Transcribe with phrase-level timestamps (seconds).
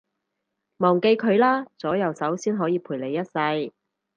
[0.77, 3.71] 忘記佢啦，左右手先可以陪你一世